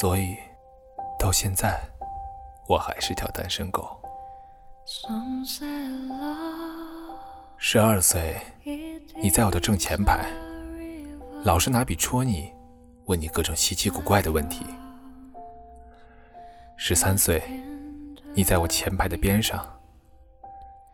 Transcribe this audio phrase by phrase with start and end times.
[0.00, 0.34] 所以，
[1.18, 1.78] 到现在，
[2.66, 4.00] 我还是条单身狗。
[7.58, 8.40] 十二岁，
[9.22, 10.24] 你在我的正前排，
[11.44, 12.50] 老师拿笔戳你，
[13.08, 14.64] 问你各种稀奇古怪的问题。
[16.78, 17.42] 十三岁，
[18.32, 19.62] 你在我前排的边上，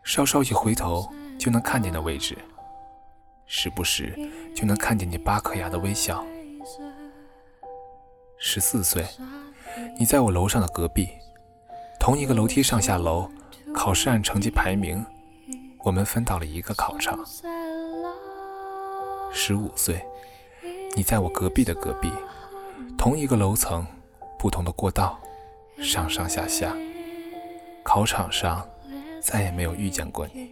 [0.03, 2.37] 稍稍一回头就能看见的位置，
[3.45, 4.13] 时不时
[4.53, 6.25] 就能看见你八颗牙的微笑。
[8.39, 9.03] 十四岁，
[9.97, 11.09] 你在我楼上的隔壁，
[11.99, 13.29] 同一个楼梯上下楼。
[13.73, 15.05] 考试按成绩排名，
[15.83, 17.19] 我们分到了一个考场。
[19.31, 20.03] 十五岁，
[20.95, 22.09] 你在我隔壁的隔壁，
[22.97, 23.85] 同一个楼层，
[24.39, 25.19] 不同的过道，
[25.79, 26.75] 上上下下。
[27.83, 28.67] 考场上
[29.21, 30.49] 再也没有遇见过你。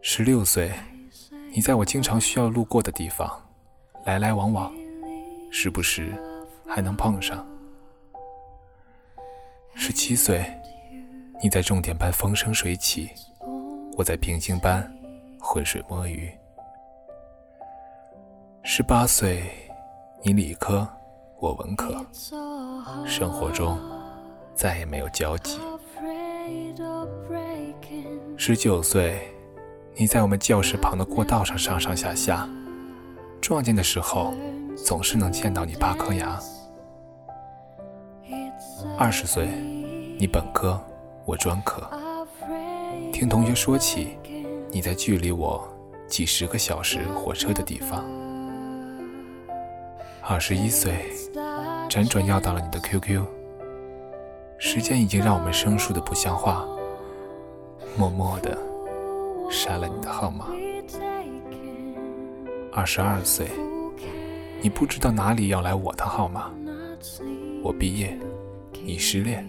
[0.00, 0.72] 十六岁，
[1.52, 3.30] 你在我经常需要路过的地方，
[4.06, 4.72] 来来往往，
[5.52, 6.12] 时不时
[6.66, 7.46] 还能碰上。
[9.74, 10.44] 十七岁。
[11.44, 13.10] 你在重点班风生水起，
[13.96, 14.88] 我在平行班
[15.40, 16.32] 浑水摸鱼。
[18.62, 19.42] 十八岁，
[20.22, 20.88] 你理科，
[21.40, 21.96] 我文科，
[23.04, 23.76] 生活中
[24.54, 25.58] 再也没有交集。
[28.36, 29.34] 十九岁，
[29.96, 32.48] 你在我们教室旁的过道上上上下下，
[33.42, 34.32] 撞见的时候
[34.76, 36.38] 总是能见到你八颗牙。
[38.96, 39.48] 二十岁，
[40.16, 40.80] 你本科。
[41.24, 41.88] 我专科，
[43.12, 44.18] 听同学说起，
[44.72, 45.68] 你在距离我
[46.08, 48.04] 几十个小时火车的地方。
[50.20, 51.12] 二十一岁，
[51.88, 53.24] 辗转要到了你的 QQ，
[54.58, 56.66] 时间已经让我们生疏的不像话，
[57.96, 58.58] 默默的
[59.48, 60.46] 删了你的号码。
[62.74, 63.46] 二十二岁，
[64.62, 66.50] 你不知道哪里要来我的号码。
[67.62, 68.18] 我毕业，
[68.82, 69.46] 你失恋。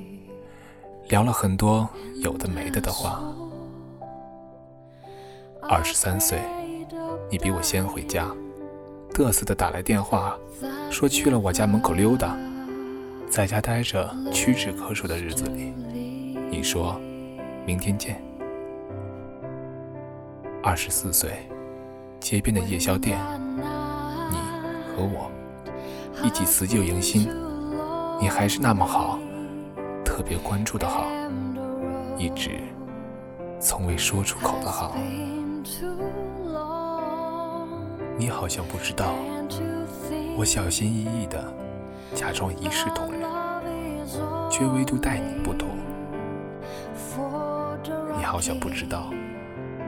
[1.07, 1.87] 聊了很多
[2.21, 3.23] 有的没的的话。
[5.61, 6.37] 二十三岁，
[7.31, 8.29] 你比我先回家，
[9.13, 10.37] 嘚瑟的打来电话，
[10.91, 12.37] 说去了我家门口溜达，
[13.29, 15.73] 在家待着屈指可数的日子里，
[16.51, 16.99] 你说
[17.65, 18.21] 明天见。
[20.61, 21.31] 二十四岁，
[22.23, 23.19] 街边的夜宵店，
[23.57, 24.37] 你
[24.95, 25.29] 和我
[26.23, 27.29] 一起辞旧迎新，
[28.17, 29.19] 你还是那么好。
[30.05, 31.05] 特别关注的好，
[32.17, 32.61] 一直
[33.59, 34.95] 从未说出口的好，
[38.17, 39.13] 你好像不知道，
[40.37, 41.53] 我小心翼翼的
[42.15, 43.29] 假装一视同仁，
[44.49, 45.67] 却唯独待你不同。
[48.17, 49.11] 你好像不知道，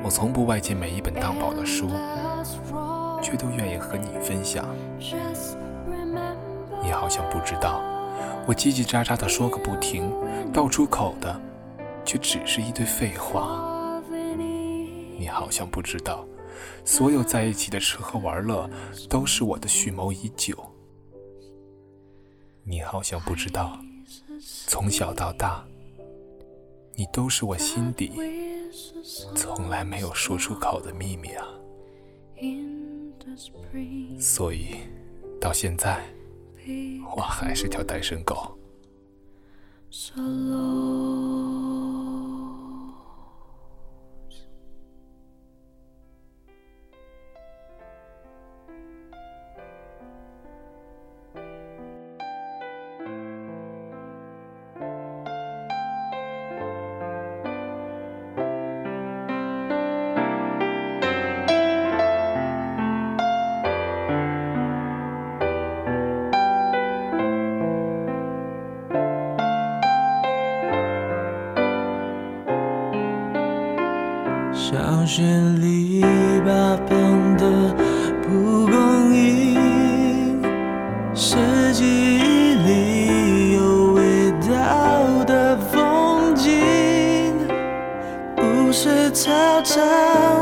[0.06, 1.90] 我从不外借每一本当宝的书，
[3.24, 4.64] 却都愿意和你分享。
[6.84, 7.82] 你好像不知道。
[8.46, 10.14] 我叽叽喳喳的说个不停，
[10.54, 11.42] 道出口的
[12.06, 14.00] 却只是一堆废话。
[15.18, 16.24] 你好像不知道，
[16.84, 18.70] 所有在一起的吃喝玩乐
[19.10, 20.56] 都是我的蓄谋已久。
[22.64, 23.80] 你好像不知道，
[24.68, 25.66] 从小到大，
[26.96, 28.12] 你都是我心底
[29.36, 31.48] 从来没有说出口的秘密啊。
[34.20, 34.78] 所以，
[35.40, 36.04] 到现在。
[37.16, 38.58] 我还是条单身狗。
[74.76, 75.24] 小学
[75.62, 76.02] 里
[76.46, 77.74] 八旁的
[78.22, 80.38] 蒲公英，
[81.14, 81.38] 是
[81.72, 86.52] 记忆里有味道的风景，
[88.36, 89.32] 不是操
[89.64, 89.82] 场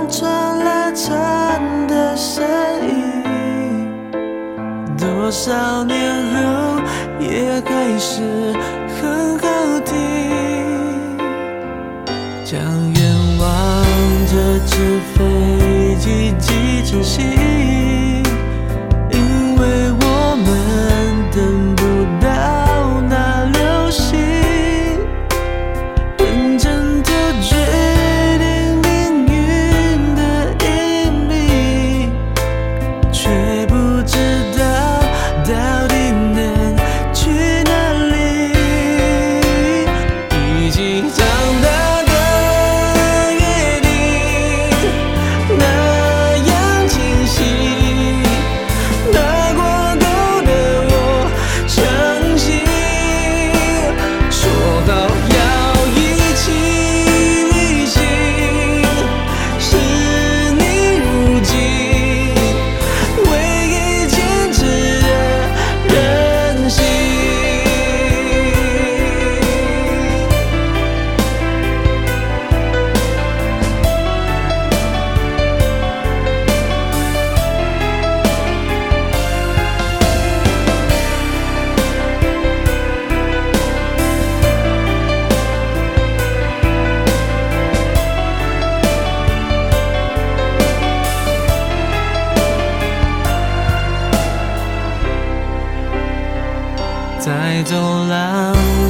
[0.09, 2.43] 传来蝉的声
[2.87, 3.87] 音，
[4.97, 6.81] 多少年后
[7.19, 8.51] 也还是
[16.93, 17.52] 珍惜。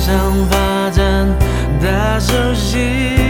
[0.05, 1.25] 上发展
[1.79, 3.22] 他熟悉